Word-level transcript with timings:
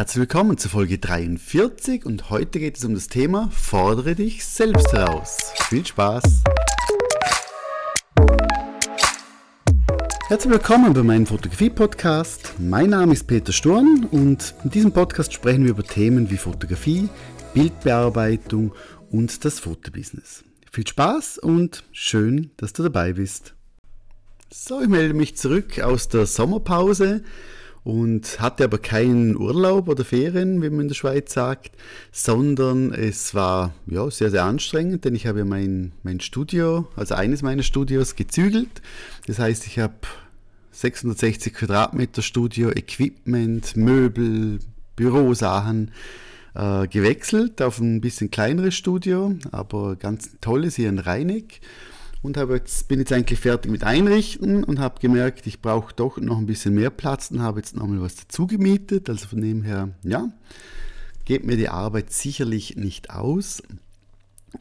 Herzlich 0.00 0.20
willkommen 0.20 0.56
zur 0.56 0.70
Folge 0.70 0.96
43 0.96 2.06
und 2.06 2.30
heute 2.30 2.58
geht 2.58 2.78
es 2.78 2.86
um 2.86 2.94
das 2.94 3.08
Thema 3.08 3.50
Fordere 3.52 4.14
dich 4.14 4.42
selbst 4.46 4.94
heraus. 4.94 5.52
Viel 5.68 5.84
Spaß! 5.84 6.42
Herzlich 10.28 10.52
willkommen 10.54 10.94
bei 10.94 11.02
meinem 11.02 11.26
Fotografie-Podcast. 11.26 12.54
Mein 12.58 12.88
Name 12.88 13.12
ist 13.12 13.26
Peter 13.26 13.52
Sturm 13.52 14.08
und 14.10 14.54
in 14.64 14.70
diesem 14.70 14.90
Podcast 14.90 15.34
sprechen 15.34 15.64
wir 15.64 15.72
über 15.72 15.84
Themen 15.84 16.30
wie 16.30 16.38
Fotografie, 16.38 17.10
Bildbearbeitung 17.52 18.72
und 19.10 19.44
das 19.44 19.60
Fotobusiness. 19.60 20.44
Viel 20.72 20.86
Spaß 20.86 21.36
und 21.40 21.84
schön, 21.92 22.52
dass 22.56 22.72
du 22.72 22.84
dabei 22.84 23.12
bist. 23.12 23.54
So, 24.50 24.80
ich 24.80 24.88
melde 24.88 25.12
mich 25.12 25.36
zurück 25.36 25.78
aus 25.80 26.08
der 26.08 26.24
Sommerpause 26.24 27.22
und 27.82 28.40
hatte 28.40 28.64
aber 28.64 28.78
keinen 28.78 29.36
Urlaub 29.36 29.88
oder 29.88 30.04
Ferien, 30.04 30.62
wie 30.62 30.70
man 30.70 30.80
in 30.80 30.88
der 30.88 30.94
Schweiz 30.94 31.32
sagt, 31.32 31.72
sondern 32.12 32.92
es 32.92 33.34
war 33.34 33.72
ja, 33.86 34.10
sehr, 34.10 34.30
sehr 34.30 34.44
anstrengend, 34.44 35.04
denn 35.04 35.14
ich 35.14 35.26
habe 35.26 35.44
mein, 35.44 35.92
mein 36.02 36.20
Studio, 36.20 36.86
also 36.96 37.14
eines 37.14 37.42
meiner 37.42 37.62
Studios, 37.62 38.16
gezügelt. 38.16 38.82
Das 39.26 39.38
heißt, 39.38 39.66
ich 39.66 39.78
habe 39.78 39.94
660 40.72 41.54
Quadratmeter 41.54 42.22
Studio, 42.22 42.70
Equipment, 42.70 43.76
Möbel, 43.76 44.58
Bürosachen 44.96 45.92
äh, 46.54 46.86
gewechselt 46.88 47.62
auf 47.62 47.80
ein 47.80 48.00
bisschen 48.00 48.30
kleineres 48.30 48.74
Studio, 48.74 49.34
aber 49.52 49.96
ganz 49.96 50.36
tolles 50.40 50.76
hier 50.76 50.88
in 50.88 50.98
Rheineck 50.98 51.60
und 52.22 52.36
habe 52.36 52.54
jetzt, 52.56 52.88
bin 52.88 52.98
jetzt 52.98 53.12
eigentlich 53.12 53.40
fertig 53.40 53.70
mit 53.70 53.84
Einrichten 53.84 54.64
und 54.64 54.78
habe 54.78 55.00
gemerkt, 55.00 55.46
ich 55.46 55.60
brauche 55.60 55.94
doch 55.94 56.18
noch 56.18 56.38
ein 56.38 56.46
bisschen 56.46 56.74
mehr 56.74 56.90
Platz 56.90 57.30
und 57.30 57.40
habe 57.40 57.60
jetzt 57.60 57.76
nochmal 57.76 58.00
was 58.00 58.16
dazu 58.16 58.46
gemietet. 58.46 59.08
Also 59.08 59.28
von 59.28 59.40
dem 59.40 59.62
her, 59.62 59.90
ja, 60.02 60.30
geht 61.24 61.46
mir 61.46 61.56
die 61.56 61.68
Arbeit 61.68 62.12
sicherlich 62.12 62.76
nicht 62.76 63.10
aus. 63.10 63.62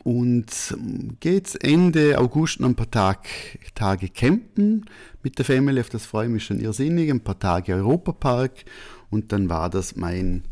Und 0.04 0.52
ähm, 0.72 1.18
jetzt 1.24 1.64
Ende 1.64 2.20
August 2.20 2.60
noch 2.60 2.70
ein 2.70 2.76
paar 2.76 2.92
Tag, 2.92 3.28
Tage 3.74 4.10
campen 4.10 4.86
mit 5.24 5.38
der 5.38 5.46
Family, 5.46 5.82
auf 5.82 5.90
das 5.90 6.06
freue 6.06 6.28
ich 6.28 6.32
mich 6.32 6.44
schon 6.46 6.60
irrsinnig, 6.60 7.10
ein 7.10 7.22
paar 7.22 7.40
Tage 7.40 7.74
Europapark 7.74 8.66
und 9.10 9.32
dann 9.32 9.50
war 9.50 9.70
das 9.70 9.96
mein 9.96 10.44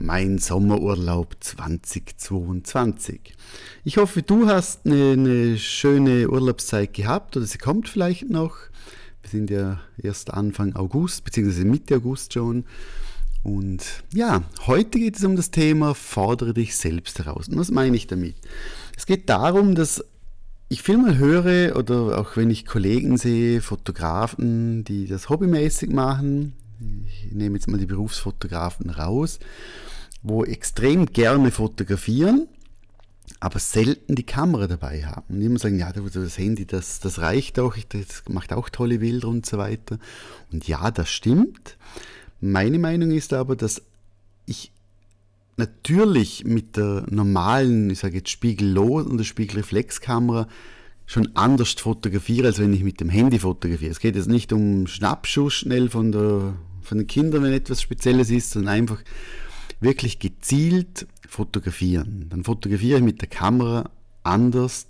mein 0.00 0.38
Sommerurlaub 0.38 1.36
2022. 1.40 3.34
Ich 3.84 3.98
hoffe, 3.98 4.22
du 4.22 4.46
hast 4.46 4.86
eine, 4.86 5.12
eine, 5.12 5.58
schöne 5.58 6.30
Urlaubszeit 6.30 6.94
gehabt 6.94 7.36
oder 7.36 7.44
sie 7.44 7.58
kommt 7.58 7.88
vielleicht 7.88 8.30
noch. 8.30 8.56
Wir 9.22 9.30
sind 9.30 9.50
ja 9.50 9.78
erst 9.98 10.32
Anfang 10.32 10.74
August, 10.74 11.24
beziehungsweise 11.24 11.66
Mitte 11.66 11.96
August 11.96 12.32
schon. 12.32 12.64
Und 13.42 14.02
ja, 14.14 14.42
heute 14.66 14.98
geht 14.98 15.18
es 15.18 15.24
um 15.24 15.36
das 15.36 15.50
Thema 15.50 15.94
Fordere 15.94 16.54
dich 16.54 16.76
selbst 16.76 17.18
heraus. 17.18 17.48
Und 17.48 17.58
was 17.58 17.70
meine 17.70 17.96
ich 17.96 18.06
damit? 18.06 18.36
Es 18.96 19.04
geht 19.06 19.28
darum, 19.28 19.74
dass 19.74 20.02
ich 20.70 20.82
viel 20.82 20.98
mal 20.98 21.18
höre 21.18 21.76
oder 21.76 22.18
auch 22.18 22.36
wenn 22.36 22.50
ich 22.50 22.64
Kollegen 22.64 23.18
sehe, 23.18 23.60
Fotografen, 23.60 24.84
die 24.84 25.06
das 25.06 25.28
hobbymäßig 25.28 25.90
machen, 25.90 26.54
ich 27.06 27.32
nehme 27.32 27.56
jetzt 27.56 27.68
mal 27.68 27.78
die 27.78 27.86
Berufsfotografen 27.86 28.90
raus, 28.90 29.38
wo 30.22 30.44
extrem 30.44 31.06
gerne 31.06 31.50
fotografieren, 31.50 32.48
aber 33.38 33.58
selten 33.58 34.16
die 34.16 34.24
Kamera 34.24 34.66
dabei 34.66 35.04
haben. 35.04 35.36
Und 35.36 35.42
immer 35.42 35.58
sagen, 35.58 35.78
ja, 35.78 35.92
das 35.92 36.38
Handy, 36.38 36.66
das, 36.66 37.00
das 37.00 37.20
reicht 37.20 37.58
auch, 37.58 37.76
das 37.88 38.24
macht 38.28 38.52
auch 38.52 38.68
tolle 38.68 38.98
Bilder 38.98 39.28
und 39.28 39.46
so 39.46 39.58
weiter. 39.58 39.98
Und 40.52 40.66
ja, 40.68 40.90
das 40.90 41.10
stimmt. 41.10 41.76
Meine 42.40 42.78
Meinung 42.78 43.10
ist 43.12 43.32
aber, 43.32 43.56
dass 43.56 43.82
ich 44.46 44.72
natürlich 45.56 46.44
mit 46.44 46.76
der 46.76 47.06
normalen, 47.08 47.88
ich 47.90 48.00
sage 48.00 48.16
jetzt 48.18 48.30
spiegellos 48.30 49.06
und 49.06 49.18
der 49.18 49.24
Spiegelreflexkamera 49.24 50.48
schon 51.06 51.34
anders 51.34 51.72
fotografiere, 51.72 52.48
als 52.48 52.58
wenn 52.58 52.72
ich 52.72 52.82
mit 52.82 53.00
dem 53.00 53.08
Handy 53.08 53.38
fotografiere. 53.38 53.90
Es 53.90 54.00
geht 54.00 54.16
jetzt 54.16 54.28
nicht 54.28 54.52
um 54.52 54.86
Schnappschuss 54.86 55.54
schnell 55.54 55.88
von, 55.88 56.12
der, 56.12 56.54
von 56.82 56.98
den 56.98 57.06
Kindern, 57.06 57.42
wenn 57.42 57.52
etwas 57.52 57.82
Spezielles 57.82 58.30
ist, 58.30 58.50
sondern 58.50 58.74
einfach 58.74 59.02
wirklich 59.80 60.18
gezielt 60.18 61.06
fotografieren. 61.28 62.26
Dann 62.28 62.44
fotografiere 62.44 62.98
ich 62.98 63.04
mit 63.04 63.20
der 63.20 63.28
Kamera 63.28 63.90
anders, 64.22 64.86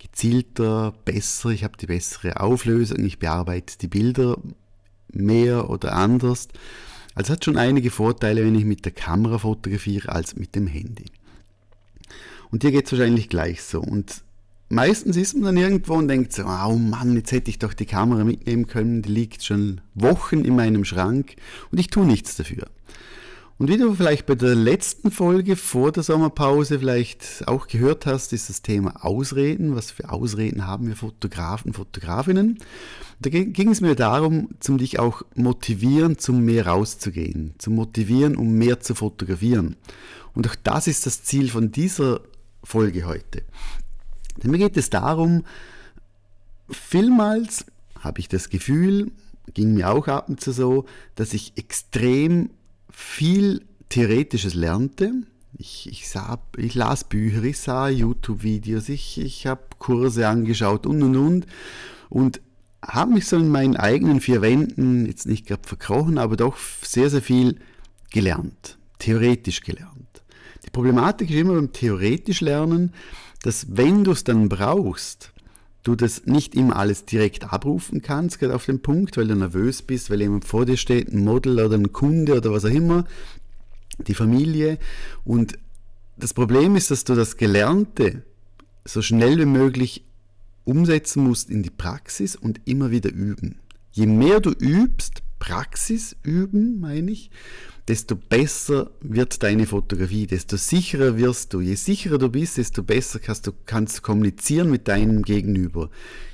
gezielter, 0.00 0.92
besser, 1.04 1.50
ich 1.50 1.64
habe 1.64 1.76
die 1.76 1.86
bessere 1.86 2.40
Auflösung, 2.40 3.04
ich 3.04 3.18
bearbeite 3.18 3.78
die 3.78 3.88
Bilder 3.88 4.36
mehr 5.12 5.70
oder 5.70 5.94
anders. 5.94 6.48
Also 7.14 7.32
hat 7.32 7.44
schon 7.44 7.58
einige 7.58 7.90
Vorteile, 7.90 8.44
wenn 8.44 8.54
ich 8.54 8.64
mit 8.64 8.84
der 8.84 8.92
Kamera 8.92 9.38
fotografiere, 9.38 10.10
als 10.10 10.36
mit 10.36 10.54
dem 10.54 10.66
Handy. 10.66 11.04
Und 12.50 12.62
hier 12.62 12.72
geht 12.72 12.86
es 12.86 12.92
wahrscheinlich 12.92 13.28
gleich 13.28 13.62
so. 13.62 13.80
Und 13.80 14.22
meistens 14.72 15.16
ist 15.16 15.34
man 15.34 15.44
dann 15.44 15.56
irgendwo 15.56 15.94
und 15.94 16.08
denkt 16.08 16.32
so, 16.32 16.44
oh 16.44 16.76
Mann, 16.76 17.14
jetzt 17.14 17.30
hätte 17.30 17.50
ich 17.50 17.58
doch 17.58 17.74
die 17.74 17.86
Kamera 17.86 18.24
mitnehmen 18.24 18.66
können, 18.66 19.02
die 19.02 19.10
liegt 19.10 19.44
schon 19.44 19.80
Wochen 19.94 20.44
in 20.44 20.56
meinem 20.56 20.84
Schrank 20.84 21.36
und 21.70 21.78
ich 21.78 21.88
tue 21.88 22.06
nichts 22.06 22.36
dafür. 22.36 22.66
Und 23.58 23.68
wie 23.68 23.76
du 23.76 23.94
vielleicht 23.94 24.26
bei 24.26 24.34
der 24.34 24.56
letzten 24.56 25.10
Folge 25.10 25.56
vor 25.56 25.92
der 25.92 26.02
Sommerpause 26.02 26.80
vielleicht 26.80 27.44
auch 27.46 27.68
gehört 27.68 28.06
hast, 28.06 28.32
ist 28.32 28.48
das 28.48 28.62
Thema 28.62 29.04
Ausreden. 29.04 29.76
Was 29.76 29.92
für 29.92 30.10
Ausreden 30.10 30.66
haben 30.66 30.88
wir 30.88 30.96
Fotografen, 30.96 31.72
Fotografinnen? 31.72 32.58
Da 33.20 33.30
ging 33.30 33.68
es 33.68 33.80
mir 33.80 33.94
darum, 33.94 34.48
zum 34.58 34.78
dich 34.78 34.98
auch 34.98 35.22
motivieren, 35.36 36.18
zum 36.18 36.44
mehr 36.44 36.66
rauszugehen, 36.66 37.54
zu 37.58 37.70
motivieren, 37.70 38.36
um 38.36 38.54
mehr 38.54 38.80
zu 38.80 38.96
fotografieren. 38.96 39.76
Und 40.34 40.48
auch 40.48 40.56
das 40.64 40.88
ist 40.88 41.06
das 41.06 41.22
Ziel 41.22 41.48
von 41.48 41.70
dieser 41.70 42.22
Folge 42.64 43.04
heute. 43.04 43.42
Denn 44.36 44.50
mir 44.50 44.58
geht 44.58 44.76
es 44.76 44.90
darum, 44.90 45.44
vielmals 46.70 47.66
habe 48.00 48.20
ich 48.20 48.28
das 48.28 48.48
Gefühl, 48.48 49.12
ging 49.54 49.74
mir 49.74 49.90
auch 49.90 50.08
ab 50.08 50.28
und 50.28 50.40
zu 50.40 50.52
so, 50.52 50.86
dass 51.14 51.34
ich 51.34 51.52
extrem 51.56 52.50
viel 52.90 53.64
Theoretisches 53.88 54.54
lernte. 54.54 55.12
Ich, 55.58 55.88
ich, 55.90 56.08
sah, 56.08 56.40
ich 56.56 56.74
las 56.74 57.04
Bücher, 57.04 57.42
ich 57.42 57.58
sah 57.58 57.88
YouTube-Videos, 57.88 58.88
ich, 58.88 59.20
ich 59.20 59.46
habe 59.46 59.62
Kurse 59.78 60.26
angeschaut 60.26 60.86
und 60.86 61.02
und 61.02 61.16
und. 61.16 61.46
Und 62.08 62.40
habe 62.82 63.12
mich 63.12 63.26
so 63.26 63.36
in 63.36 63.48
meinen 63.48 63.76
eigenen 63.76 64.20
vier 64.20 64.42
Wänden, 64.42 65.06
jetzt 65.06 65.26
nicht 65.26 65.46
gerade 65.46 65.66
verkrochen, 65.66 66.18
aber 66.18 66.36
doch 66.36 66.56
sehr, 66.82 67.10
sehr 67.10 67.22
viel 67.22 67.58
gelernt, 68.10 68.78
theoretisch 68.98 69.60
gelernt. 69.60 70.22
Die 70.64 70.70
Problematik 70.70 71.30
ist 71.30 71.36
immer 71.36 71.54
beim 71.54 71.72
theoretisch 71.72 72.40
Lernen, 72.40 72.92
dass 73.42 73.76
wenn 73.76 74.04
du 74.04 74.12
es 74.12 74.24
dann 74.24 74.48
brauchst, 74.48 75.32
du 75.82 75.96
das 75.96 76.26
nicht 76.26 76.54
immer 76.54 76.76
alles 76.76 77.04
direkt 77.04 77.52
abrufen 77.52 78.02
kannst, 78.02 78.38
gerade 78.38 78.54
auf 78.54 78.66
den 78.66 78.80
Punkt, 78.80 79.16
weil 79.16 79.28
du 79.28 79.34
nervös 79.34 79.82
bist, 79.82 80.10
weil 80.10 80.20
jemand 80.20 80.44
vor 80.44 80.64
dir 80.64 80.76
steht, 80.76 81.12
ein 81.12 81.24
Model 81.24 81.60
oder 81.60 81.76
ein 81.76 81.92
Kunde 81.92 82.36
oder 82.36 82.52
was 82.52 82.64
auch 82.64 82.70
immer, 82.70 83.04
die 84.06 84.14
Familie. 84.14 84.78
Und 85.24 85.58
das 86.16 86.34
Problem 86.34 86.76
ist, 86.76 86.90
dass 86.90 87.04
du 87.04 87.14
das 87.14 87.36
Gelernte 87.36 88.22
so 88.84 89.02
schnell 89.02 89.38
wie 89.38 89.46
möglich 89.46 90.04
umsetzen 90.64 91.24
musst 91.24 91.50
in 91.50 91.62
die 91.62 91.70
Praxis 91.70 92.36
und 92.36 92.60
immer 92.64 92.90
wieder 92.90 93.10
üben. 93.10 93.56
Je 93.90 94.06
mehr 94.06 94.40
du 94.40 94.50
übst, 94.50 95.22
Praxis 95.42 96.14
üben, 96.22 96.78
meine 96.78 97.10
ich, 97.10 97.28
desto 97.88 98.14
besser 98.14 98.92
wird 99.00 99.42
deine 99.42 99.66
Fotografie, 99.66 100.28
desto 100.28 100.56
sicherer 100.56 101.16
wirst 101.16 101.52
du. 101.52 101.60
Je 101.60 101.74
sicherer 101.74 102.18
du 102.18 102.28
bist, 102.28 102.58
desto 102.58 102.84
besser 102.84 103.18
kannst 103.18 103.48
du 103.48 103.52
kannst 103.66 104.02
kommunizieren 104.02 104.70
mit 104.70 104.86
deinem 104.86 105.22
Gegenüber. 105.22 105.90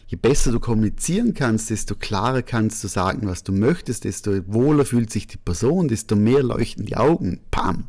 Je 0.09 0.19
besser 0.19 0.53
du 0.53 0.61
kommunizieren 0.61 1.33
kannst, 1.33 1.71
desto 1.71 1.95
klarer 1.95 2.43
kannst 2.43 2.85
du 2.85 2.89
sagen, 2.89 3.27
was 3.27 3.43
du 3.43 3.53
möchtest, 3.53 4.05
desto 4.05 4.43
wohler 4.47 4.85
fühlt 4.85 5.11
sich 5.11 5.27
die 5.27 5.39
Person, 5.39 5.89
desto 5.89 6.15
mehr 6.15 6.43
leuchten 6.43 6.85
die 6.85 6.99
Augen. 6.99 7.41
Pam! 7.51 7.89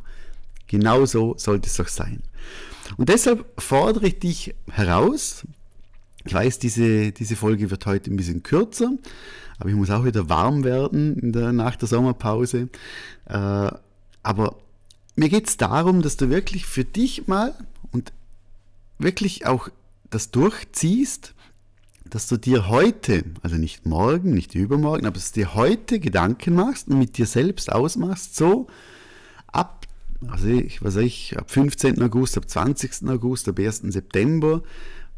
Genau 0.68 1.04
so 1.04 1.34
sollte 1.36 1.68
es 1.68 1.76
doch 1.76 1.88
sein. 1.88 2.22
Und 2.96 3.10
deshalb 3.10 3.44
fordere 3.60 4.06
ich 4.06 4.20
dich 4.20 4.54
heraus. 4.70 5.44
Ich 6.24 6.34
weiß, 6.34 6.58
diese, 6.58 7.12
diese 7.12 7.36
Folge 7.36 7.70
wird 7.70 7.86
heute 7.86 8.10
ein 8.10 8.16
bisschen 8.16 8.42
kürzer, 8.42 8.92
aber 9.58 9.68
ich 9.68 9.74
muss 9.74 9.90
auch 9.90 10.04
wieder 10.04 10.28
warm 10.28 10.64
werden 10.64 11.32
der, 11.32 11.52
nach 11.52 11.76
der 11.76 11.88
Sommerpause. 11.88 12.68
Äh, 13.26 13.70
aber 14.22 14.56
mir 15.16 15.28
geht 15.28 15.48
es 15.48 15.56
darum, 15.56 16.02
dass 16.02 16.16
du 16.16 16.28
wirklich 16.30 16.66
für 16.66 16.84
dich 16.84 17.26
mal 17.26 17.54
und 17.92 18.12
wirklich 18.98 19.46
auch 19.46 19.68
das 20.10 20.30
durchziehst, 20.30 21.34
dass 22.04 22.26
du 22.26 22.36
dir 22.36 22.68
heute, 22.68 23.24
also 23.42 23.56
nicht 23.56 23.86
morgen, 23.86 24.32
nicht 24.32 24.54
übermorgen, 24.54 25.06
aber 25.06 25.14
dass 25.14 25.32
du 25.32 25.40
dir 25.40 25.54
heute 25.54 26.00
Gedanken 26.00 26.54
machst 26.54 26.88
und 26.88 26.98
mit 26.98 27.16
dir 27.18 27.26
selbst 27.26 27.70
ausmachst, 27.72 28.36
so 28.36 28.66
ab, 29.46 29.86
also 30.26 30.48
ich 30.48 30.82
weiß 30.82 30.96
ich, 30.96 31.38
ab 31.38 31.50
15. 31.50 32.02
August, 32.02 32.36
ab 32.36 32.48
20. 32.48 33.08
August, 33.08 33.48
ab 33.48 33.58
1. 33.58 33.82
September 33.88 34.62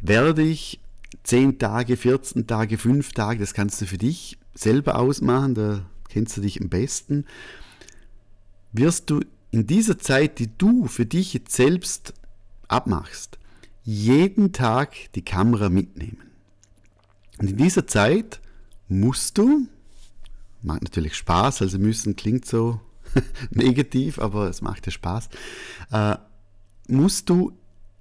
werde 0.01 0.43
ich 0.43 0.81
10 1.25 1.59
Tage, 1.59 1.97
14 1.97 2.47
Tage, 2.47 2.79
5 2.79 3.13
Tage, 3.13 3.41
das 3.41 3.55
kannst 3.55 3.81
du 3.81 3.87
für 3.87 3.99
dich 3.99 4.39
selber 4.55 4.99
ausmachen, 4.99 5.55
da 5.55 5.85
kennst 6.09 6.37
du 6.37 6.41
dich 6.41 6.61
am 6.61 6.69
besten, 6.69 7.25
wirst 8.73 9.11
du 9.11 9.21
in 9.51 9.67
dieser 9.67 9.99
Zeit, 9.99 10.39
die 10.39 10.57
du 10.57 10.87
für 10.87 11.07
dich 11.07 11.35
jetzt 11.35 11.55
selbst 11.55 12.15
abmachst, 12.69 13.39
jeden 13.85 14.53
Tag 14.53 14.95
die 15.15 15.25
Kamera 15.25 15.69
mitnehmen. 15.69 16.23
Und 17.39 17.51
in 17.51 17.57
dieser 17.57 17.87
Zeit 17.87 18.41
musst 18.89 19.39
du, 19.39 19.67
macht 20.63 20.83
natürlich 20.83 21.15
Spaß, 21.15 21.63
also 21.63 21.79
müssen 21.79 22.17
klingt 22.17 22.47
so 22.47 22.81
negativ, 23.51 24.19
aber 24.19 24.49
es 24.49 24.63
macht 24.63 24.87
ja 24.87 24.93
Spaß, 24.93 25.29
äh, 25.91 26.17
musst 26.89 27.29
du 27.29 27.53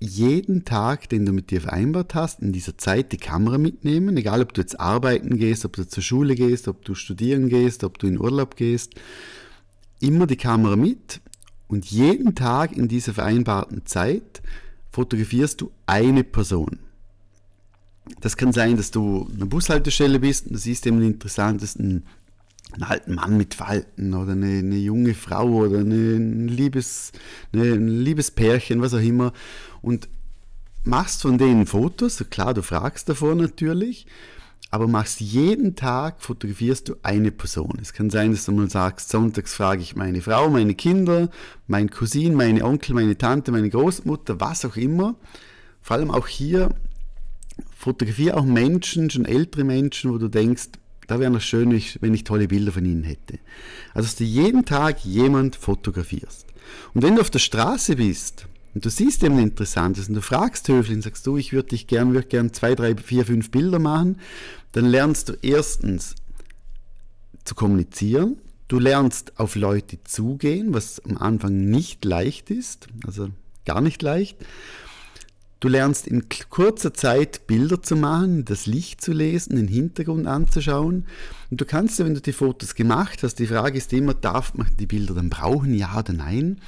jeden 0.02 0.66
Tag, 0.66 1.10
den 1.10 1.28
du 1.28 1.32
mit 1.32 1.52
dir 1.52 1.62
vereinbart 1.62 2.16
hast, 2.16 2.42
in 2.42 2.52
dieser 2.52 2.78
Zeit 2.78 3.12
die 3.12 3.18
Kamera 3.18 3.60
mitnehmen, 3.60 4.18
egal 4.18 4.42
ob 4.42 4.54
du 4.54 4.62
jetzt 4.62 4.80
arbeiten 4.80 5.38
gehst, 5.38 5.64
ob 5.64 5.76
du 5.76 5.88
zur 5.88 6.02
Schule 6.02 6.34
gehst, 6.34 6.68
ob 6.68 6.84
du 6.84 6.96
studieren 6.96 7.50
gehst, 7.50 7.84
ob 7.84 8.00
du 8.00 8.08
in 8.08 8.20
Urlaub 8.20 8.56
gehst, 8.56 8.96
immer 10.00 10.26
die 10.26 10.38
Kamera 10.38 10.76
mit 10.76 11.22
und 11.68 11.86
jeden 11.86 12.34
Tag 12.34 12.76
in 12.76 12.88
dieser 12.88 13.14
vereinbarten 13.14 13.86
Zeit 13.86 14.42
fotografierst 14.92 15.62
du 15.62 15.72
eine 15.86 16.24
Person. 16.24 16.80
Das 18.22 18.36
kann 18.36 18.52
sein, 18.52 18.78
dass 18.78 18.90
du 18.90 19.28
an 19.30 19.36
einer 19.36 19.46
Bushaltestelle 19.46 20.20
bist 20.20 20.48
und 20.48 20.54
du 20.54 20.58
siehst 20.58 20.88
eben 20.88 21.00
den 21.00 21.14
interessantesten 21.14 22.04
einen 22.74 22.84
alten 22.84 23.16
Mann 23.16 23.38
mit 23.38 23.54
Falten 23.54 24.14
oder 24.14 24.32
eine, 24.32 24.60
eine 24.60 24.78
junge 24.78 25.14
Frau 25.14 25.48
oder 25.48 25.80
eine, 25.80 26.16
ein, 26.16 26.48
Liebes, 26.48 27.12
eine, 27.54 27.74
ein 27.74 27.88
liebes 27.88 28.32
Pärchen, 28.32 28.82
was 28.82 28.94
auch 28.94 29.02
immer. 29.02 29.34
Und 29.82 30.08
machst 30.84 31.22
von 31.22 31.38
denen 31.38 31.66
Fotos, 31.66 32.24
klar, 32.30 32.54
du 32.54 32.62
fragst 32.62 33.10
davor 33.10 33.36
natürlich, 33.36 34.08
aber 34.70 34.88
machst 34.88 35.20
jeden 35.20 35.76
Tag, 35.76 36.22
fotografierst 36.22 36.88
du 36.88 36.96
eine 37.04 37.32
Person. 37.32 37.78
Es 37.82 37.92
kann 37.92 38.10
sein, 38.10 38.32
dass 38.32 38.46
du 38.46 38.54
mal 38.54 38.70
sagst, 38.70 39.10
sonntags 39.10 39.54
frage 39.54 39.82
ich 39.82 39.98
meine 39.98 40.22
Frau, 40.22 40.50
meine 40.50 40.76
Kinder, 40.76 41.30
mein 41.68 41.90
Cousin, 41.90 42.36
meine 42.36 42.64
Onkel, 42.64 42.96
meine 42.96 43.18
Tante, 43.18 43.52
meine 43.52 43.70
Großmutter, 43.70 44.40
was 44.40 44.64
auch 44.64 44.78
immer. 44.78 45.16
Vor 45.82 45.98
allem 45.98 46.10
auch 46.10 46.28
hier, 46.28 46.70
fotografiere 47.76 48.38
auch 48.38 48.46
Menschen, 48.46 49.10
schon 49.10 49.26
ältere 49.26 49.66
Menschen, 49.66 50.14
wo 50.14 50.18
du 50.18 50.30
denkst, 50.30 50.70
da 51.12 51.20
wäre 51.20 51.36
es 51.36 51.44
schön, 51.44 51.72
wenn 52.00 52.14
ich 52.14 52.24
tolle 52.24 52.48
Bilder 52.48 52.72
von 52.72 52.86
ihnen 52.86 53.04
hätte. 53.04 53.38
Also, 53.94 54.08
dass 54.08 54.16
du 54.16 54.24
jeden 54.24 54.64
Tag 54.64 55.04
jemand 55.04 55.58
fotografierst. 55.58 56.46
Und 56.94 57.02
wenn 57.04 57.16
du 57.16 57.22
auf 57.22 57.30
der 57.30 57.40
Straße 57.40 57.98
bist 57.98 58.48
und 58.74 58.86
du 58.86 58.90
siehst 58.90 59.22
eben 59.22 59.38
Interessantes 59.38 60.08
und 60.08 60.16
du 60.16 60.22
fragst 60.22 60.70
höflich 60.70 60.96
und 60.96 61.02
sagst 61.02 61.28
du, 61.28 61.36
ich 61.36 61.52
würde 61.52 61.68
dich 61.68 61.88
gern, 61.88 62.14
würde 62.14 62.30
gern 62.30 62.54
zwei, 62.54 62.76
drei, 62.76 62.96
vier, 62.96 63.26
fünf 63.26 63.52
Bilder 63.52 63.78
machen, 63.78 64.20
dann 64.72 64.86
lernst 64.86 65.28
du 65.28 65.34
erstens 65.42 66.16
zu 67.44 67.56
kommunizieren. 67.56 68.38
Du 68.70 68.80
lernst 68.80 69.38
auf 69.38 69.56
Leute 69.56 70.02
zugehen, 70.06 70.74
was 70.74 71.02
am 71.04 71.18
Anfang 71.18 71.70
nicht 71.70 72.06
leicht 72.06 72.50
ist, 72.50 72.88
also 73.06 73.28
gar 73.66 73.82
nicht 73.82 74.02
leicht. 74.02 74.38
Du 75.62 75.68
lernst 75.68 76.08
in 76.08 76.24
kurzer 76.50 76.92
Zeit 76.92 77.46
Bilder 77.46 77.84
zu 77.84 77.96
machen, 77.96 78.46
das 78.46 78.66
Licht 78.66 79.00
zu 79.00 79.14
lesen, 79.14 79.58
den 79.58 79.68
Hintergrund 79.68 80.26
anzuschauen. 80.26 81.06
Und 81.52 81.62
du 81.62 81.66
kannst, 81.66 82.00
wenn 82.00 82.16
du 82.16 82.20
die 82.20 82.34
Fotos 82.34 82.74
gemacht 82.74 83.22
hast, 83.22 83.36
die 83.36 83.46
Frage 83.46 83.78
ist 83.78 83.94
immer, 83.94 84.16
darf 84.16 84.56
man 84.56 84.66
die 84.80 84.88
Bilder 84.88 85.14
dann 85.14 85.30
brauchen, 85.30 85.76
ja 85.76 86.00
oder 86.00 86.14
nein? 86.14 86.60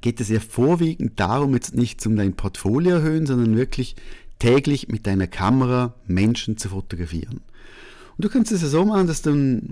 Geht 0.00 0.20
es 0.20 0.28
ja 0.28 0.40
vorwiegend 0.40 1.20
darum, 1.20 1.54
jetzt 1.54 1.76
nicht 1.76 2.04
um 2.04 2.16
dein 2.16 2.34
Portfolio 2.34 2.96
erhöhen, 2.96 3.26
sondern 3.26 3.56
wirklich 3.56 3.94
täglich 4.40 4.88
mit 4.88 5.06
deiner 5.06 5.28
Kamera 5.28 5.94
Menschen 6.08 6.56
zu 6.56 6.70
fotografieren. 6.70 7.42
Und 8.16 8.24
du 8.24 8.28
kannst 8.28 8.50
es 8.50 8.62
ja 8.62 8.68
so 8.68 8.84
machen, 8.84 9.06
dass 9.06 9.22
du 9.22 9.62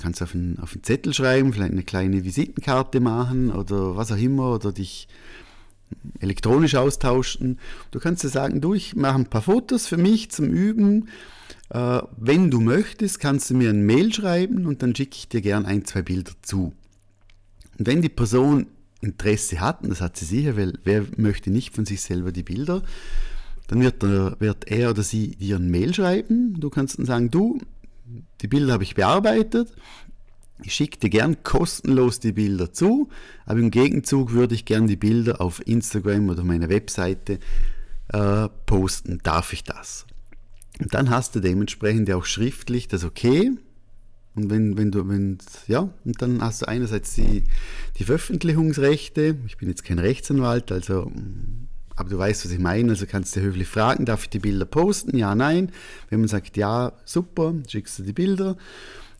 kannst 0.00 0.22
auf 0.22 0.34
einen, 0.34 0.58
auf 0.60 0.72
einen 0.72 0.84
Zettel 0.84 1.12
schreiben, 1.12 1.52
vielleicht 1.52 1.72
eine 1.72 1.82
kleine 1.82 2.24
Visitenkarte 2.24 3.00
machen 3.00 3.50
oder 3.50 3.94
was 3.94 4.10
auch 4.10 4.16
immer 4.16 4.54
oder 4.54 4.72
dich 4.72 5.06
elektronisch 6.20 6.74
austauschen. 6.74 7.58
Du 7.90 7.98
kannst 7.98 8.24
dir 8.24 8.28
sagen, 8.28 8.60
du, 8.60 8.74
ich 8.74 8.96
mache 8.96 9.16
ein 9.16 9.26
paar 9.26 9.42
Fotos 9.42 9.86
für 9.86 9.96
mich 9.96 10.30
zum 10.30 10.46
Üben. 10.46 11.08
Äh, 11.70 12.00
wenn 12.16 12.50
du 12.50 12.60
möchtest, 12.60 13.20
kannst 13.20 13.50
du 13.50 13.54
mir 13.54 13.70
ein 13.70 13.84
Mail 13.84 14.12
schreiben 14.12 14.66
und 14.66 14.82
dann 14.82 14.94
schicke 14.94 15.16
ich 15.16 15.28
dir 15.28 15.40
gern 15.40 15.66
ein, 15.66 15.84
zwei 15.84 16.02
Bilder 16.02 16.32
zu. 16.42 16.72
Und 17.78 17.86
wenn 17.86 18.02
die 18.02 18.08
Person 18.08 18.66
Interesse 19.00 19.60
hat, 19.60 19.82
und 19.82 19.90
das 19.90 20.00
hat 20.00 20.16
sie 20.16 20.24
sicher, 20.24 20.56
weil 20.56 20.74
wer 20.84 21.04
möchte 21.16 21.50
nicht 21.50 21.74
von 21.74 21.86
sich 21.86 22.00
selber 22.00 22.32
die 22.32 22.42
Bilder, 22.42 22.82
dann 23.68 23.80
wird 23.80 24.02
er, 24.02 24.36
wird 24.40 24.70
er 24.70 24.90
oder 24.90 25.02
sie 25.02 25.36
dir 25.36 25.56
ein 25.56 25.70
Mail 25.70 25.94
schreiben. 25.94 26.58
Du 26.58 26.70
kannst 26.70 26.98
dann 26.98 27.06
sagen, 27.06 27.30
du, 27.30 27.60
die 28.40 28.48
Bilder 28.48 28.72
habe 28.72 28.82
ich 28.82 28.94
bearbeitet, 28.94 29.72
ich 30.62 30.74
schicke 30.74 30.98
dir 30.98 31.10
gern 31.10 31.42
kostenlos 31.42 32.20
die 32.20 32.32
Bilder 32.32 32.72
zu, 32.72 33.08
aber 33.46 33.60
im 33.60 33.70
Gegenzug 33.70 34.32
würde 34.32 34.54
ich 34.54 34.64
gern 34.64 34.86
die 34.86 34.96
Bilder 34.96 35.40
auf 35.40 35.64
Instagram 35.66 36.28
oder 36.28 36.44
meiner 36.44 36.68
Webseite 36.68 37.38
äh, 38.08 38.48
posten. 38.66 39.20
Darf 39.22 39.52
ich 39.52 39.64
das? 39.64 40.06
Und 40.80 40.94
dann 40.94 41.10
hast 41.10 41.34
du 41.34 41.40
dementsprechend 41.40 42.10
auch 42.12 42.24
schriftlich 42.24 42.88
das 42.88 43.04
Okay. 43.04 43.52
Und 44.34 44.50
wenn, 44.50 44.76
wenn 44.76 44.92
du, 44.92 45.08
wenn, 45.08 45.38
ja, 45.66 45.88
und 46.04 46.22
dann 46.22 46.40
hast 46.40 46.62
du 46.62 46.68
einerseits 46.68 47.14
die, 47.14 47.42
die 47.98 48.04
Veröffentlichungsrechte. 48.04 49.36
Ich 49.46 49.56
bin 49.56 49.68
jetzt 49.68 49.84
kein 49.84 49.98
Rechtsanwalt, 49.98 50.70
also, 50.70 51.10
aber 51.96 52.08
du 52.08 52.18
weißt, 52.18 52.44
was 52.44 52.52
ich 52.52 52.60
meine. 52.60 52.90
Also 52.90 53.06
kannst 53.06 53.34
du 53.34 53.40
höflich 53.40 53.66
fragen, 53.66 54.04
darf 54.04 54.22
ich 54.24 54.30
die 54.30 54.38
Bilder 54.38 54.64
posten? 54.64 55.16
Ja, 55.18 55.34
nein. 55.34 55.72
Wenn 56.08 56.20
man 56.20 56.28
sagt, 56.28 56.56
ja, 56.56 56.92
super, 57.04 57.54
schickst 57.66 57.98
du 57.98 58.04
die 58.04 58.12
Bilder. 58.12 58.56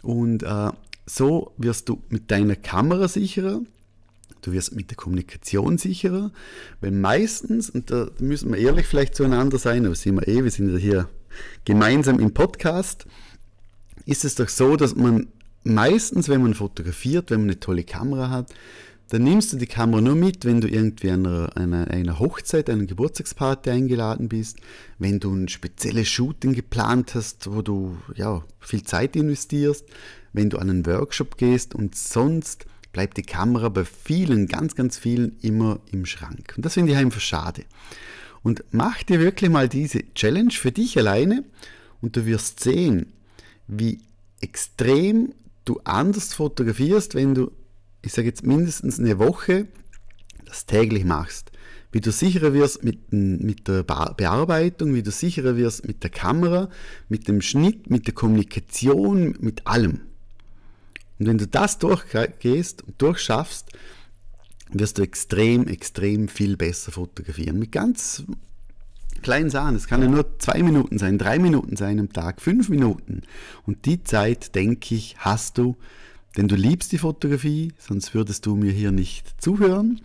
Und 0.03 0.45
äh, 0.45 0.71
so 1.09 1.53
wirst 1.57 1.89
du 1.89 2.03
mit 2.09 2.31
deiner 2.31 2.57
Kamera 2.57 3.09
sicherer, 3.09 3.61
du 4.43 4.53
wirst 4.53 4.75
mit 4.75 4.91
der 4.91 4.97
Kommunikation 4.97 5.79
sicherer, 5.79 6.31
weil 6.81 6.93
meistens, 6.93 7.71
und 7.71 7.91
da 7.91 8.11
müssen 8.21 8.53
wir 8.53 8.59
ehrlich 8.59 8.87
vielleicht 8.87 9.15
zueinander 9.15 9.59
sein, 9.59 9.87
aber 9.87 9.95
sind 9.95 10.17
wir 10.17 10.29
eh, 10.29 10.45
wir 10.45 10.51
sind 10.51 10.73
ja 10.73 10.79
hier 10.79 11.09
gemeinsam 11.65 12.21
im 12.21 12.33
Podcast, 12.33 13.07
ist 14.05 14.25
es 14.25 14.35
doch 14.35 14.49
so, 14.49 14.77
dass 14.77 14.95
man 14.95 15.29
meistens, 15.65 16.29
wenn 16.29 16.43
man 16.43 16.55
fotografiert, 16.55 17.31
wenn 17.31 17.41
man 17.41 17.51
eine 17.51 17.61
tolle 17.61 17.85
Kamera 17.85 18.31
hat, 18.31 18.55
dann 19.11 19.23
nimmst 19.23 19.53
du 19.53 19.57
die 19.57 19.67
Kamera 19.67 20.03
nur 20.03 20.15
mit, 20.15 20.45
wenn 20.45 20.61
du 20.61 20.69
irgendwie 20.69 21.11
einer, 21.11 21.57
einer, 21.57 21.91
einer 21.91 22.19
Hochzeit, 22.19 22.69
einer 22.69 22.85
Geburtstagsparty 22.85 23.71
eingeladen 23.71 24.29
bist, 24.29 24.59
wenn 24.99 25.19
du 25.19 25.35
ein 25.35 25.49
spezielles 25.49 26.09
Shooting 26.09 26.53
geplant 26.53 27.15
hast, 27.15 27.51
wo 27.51 27.63
du 27.63 27.97
ja, 28.15 28.45
viel 28.61 28.83
Zeit 28.83 29.17
investierst, 29.17 29.87
wenn 30.39 30.51
du 30.51 30.59
an 30.59 30.71
einen 30.71 30.87
Workshop 30.87 31.37
gehst 31.37 31.75
und 31.75 31.97
sonst 31.97 32.67
bleibt 32.93 33.17
die 33.17 33.23
Kamera 33.23 33.69
bei 33.71 33.85
vielen, 33.85 34.47
ganz, 34.47 34.77
ganz 34.77 34.97
vielen 34.97 35.37
immer 35.41 35.81
im 35.91 36.07
Schrank. 36.07 36.55
Und 36.57 36.65
das 36.65 36.75
finde 36.75 36.93
ich 36.93 36.99
einfach 36.99 37.21
schade. 37.21 37.65
Und 38.45 38.63
mach 38.71 39.03
dir 39.03 39.19
wirklich 39.19 39.51
mal 39.51 39.69
diese 39.69 39.99
Challenge 40.15 40.53
für 40.53 40.71
dich 40.71 40.97
alleine 40.97 41.43
und 42.01 42.17
du 42.17 42.25
wirst 42.25 42.61
sehen, 42.61 43.13
wie 43.67 43.99
extrem 44.41 45.35
du 45.65 45.81
anders 45.83 46.35
fotografierst, 46.35 47.17
wenn 47.17 47.35
du, 47.35 47.51
ich 48.03 48.13
sage 48.13 48.29
jetzt 48.29 48.47
mindestens 48.47 49.01
eine 49.01 49.19
Woche, 49.19 49.67
das 50.47 50.67
täglich 50.67 51.05
machst. 51.05 51.51
Wie 51.91 52.01
du 52.01 52.13
sicherer 52.13 52.53
wirst 52.53 52.85
mit, 52.85 53.13
mit 53.13 53.67
der 53.67 53.83
Bearbeitung, 53.83 54.95
wie 54.95 55.03
du 55.03 55.11
sicherer 55.11 55.57
wirst 55.57 55.85
mit 55.85 56.05
der 56.05 56.11
Kamera, 56.11 56.71
mit 57.09 57.27
dem 57.27 57.41
Schnitt, 57.41 57.91
mit 57.91 58.07
der 58.07 58.15
Kommunikation, 58.15 59.37
mit 59.41 59.67
allem. 59.67 60.03
Und 61.19 61.27
wenn 61.27 61.39
du 61.39 61.47
das 61.47 61.79
durchgehst 61.79 62.83
und 62.83 63.01
durchschaffst, 63.01 63.71
wirst 64.73 64.99
du 64.99 65.03
extrem, 65.03 65.67
extrem 65.67 66.29
viel 66.29 66.57
besser 66.57 66.93
fotografieren. 66.93 67.59
Mit 67.59 67.73
ganz 67.73 68.25
kleinen 69.23 69.51
Sachen. 69.51 69.75
Es 69.75 69.87
kann 69.87 70.03
ja 70.03 70.09
nur 70.09 70.39
zwei 70.39 70.63
Minuten 70.63 70.99
sein, 70.99 71.19
drei 71.19 71.39
Minuten 71.39 71.77
sein 71.77 71.99
am 71.99 72.13
Tag, 72.13 72.41
fünf 72.41 72.69
Minuten. 72.69 73.23
Und 73.67 73.85
die 73.87 74.05
Zeit, 74.05 74.55
denke 74.55 74.95
ich, 74.95 75.17
hast 75.19 75.59
du, 75.59 75.77
denn 76.37 76.49
du 76.49 76.55
liebst 76.55 76.93
die 76.93 76.99
Fotografie, 76.99 77.73
sonst 77.79 78.15
würdest 78.15 78.47
du 78.47 78.55
mir 78.55 78.73
hier 78.73 78.93
nicht 78.93 79.43
zuhören. 79.43 80.01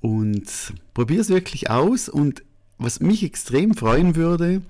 Und 0.00 0.72
probier 0.94 1.20
es 1.20 1.28
wirklich 1.28 1.70
aus. 1.70 2.08
Und 2.08 2.42
was 2.78 3.00
mich 3.00 3.24
extrem 3.24 3.74
freuen 3.74 4.16
würde, 4.16 4.62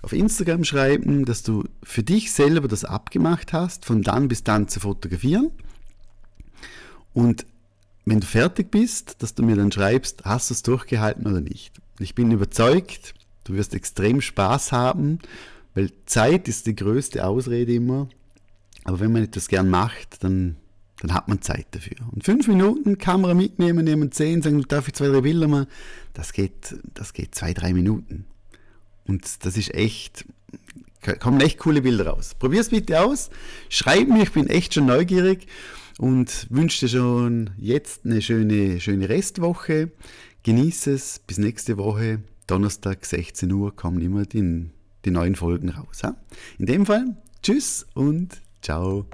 auf 0.00 0.12
Instagram 0.12 0.64
schreiben, 0.64 1.26
dass 1.26 1.42
du 1.42 1.64
für 1.82 2.02
dich 2.02 2.32
selber 2.32 2.66
das 2.66 2.86
abgemacht 2.86 3.52
hast, 3.52 3.84
von 3.84 4.00
dann 4.02 4.28
bis 4.28 4.42
dann 4.42 4.68
zu 4.68 4.80
fotografieren. 4.80 5.50
Und 7.12 7.44
wenn 8.06 8.20
du 8.20 8.26
fertig 8.26 8.70
bist, 8.70 9.22
dass 9.22 9.34
du 9.34 9.42
mir 9.42 9.56
dann 9.56 9.70
schreibst, 9.70 10.24
hast 10.24 10.48
du 10.48 10.54
es 10.54 10.62
durchgehalten 10.62 11.26
oder 11.26 11.42
nicht. 11.42 11.74
Ich 11.98 12.14
bin 12.14 12.30
überzeugt, 12.30 13.12
du 13.44 13.52
wirst 13.52 13.74
extrem 13.74 14.22
Spaß 14.22 14.72
haben, 14.72 15.18
weil 15.74 15.92
Zeit 16.06 16.48
ist 16.48 16.64
die 16.66 16.74
größte 16.74 17.26
Ausrede 17.26 17.74
immer. 17.74 18.08
Aber 18.84 19.00
wenn 19.00 19.12
man 19.12 19.24
etwas 19.24 19.48
gern 19.48 19.68
macht, 19.68 20.24
dann 20.24 20.56
dann 21.00 21.14
hat 21.14 21.28
man 21.28 21.40
Zeit 21.42 21.66
dafür. 21.72 21.96
Und 22.10 22.24
fünf 22.24 22.48
Minuten 22.48 22.98
Kamera 22.98 23.34
mitnehmen, 23.34 23.84
nehmen 23.84 24.12
zehn, 24.12 24.42
sagen, 24.42 24.62
darf 24.68 24.88
ich 24.88 24.94
zwei, 24.94 25.08
drei 25.08 25.20
Bilder 25.20 25.48
machen, 25.48 25.66
das 26.14 26.32
geht, 26.32 26.76
das 26.94 27.12
geht 27.12 27.34
zwei, 27.34 27.54
drei 27.54 27.72
Minuten. 27.72 28.24
Und 29.06 29.44
das 29.44 29.56
ist 29.56 29.72
echt, 29.74 30.26
kommen 31.20 31.40
echt 31.40 31.58
coole 31.58 31.82
Bilder 31.82 32.08
raus. 32.08 32.34
Probier 32.38 32.60
es 32.60 32.70
bitte 32.70 33.00
aus, 33.00 33.30
schreib 33.68 34.08
mir, 34.08 34.22
ich 34.22 34.32
bin 34.32 34.48
echt 34.48 34.74
schon 34.74 34.86
neugierig 34.86 35.46
und 35.98 36.46
wünsche 36.50 36.86
dir 36.86 36.90
schon 36.90 37.50
jetzt 37.56 38.04
eine 38.04 38.20
schöne, 38.20 38.80
schöne 38.80 39.08
Restwoche. 39.08 39.92
Genieße 40.42 40.92
es, 40.92 41.20
bis 41.20 41.38
nächste 41.38 41.76
Woche, 41.78 42.22
Donnerstag 42.46 43.04
16 43.04 43.50
Uhr 43.52 43.74
kommen 43.74 44.00
immer 44.00 44.24
die, 44.24 44.70
die 45.04 45.10
neuen 45.10 45.34
Folgen 45.34 45.68
raus. 45.68 46.02
In 46.58 46.66
dem 46.66 46.86
Fall, 46.86 47.16
tschüss 47.42 47.86
und 47.94 48.40
ciao. 48.62 49.06